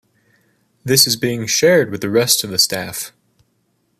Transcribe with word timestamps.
This 0.83 1.05
is 1.05 1.15
being 1.15 1.45
shared 1.45 1.91
with 1.91 2.01
the 2.01 2.09
rest 2.09 2.43
of 2.43 2.49
the 2.49 2.57
staff. 2.57 3.11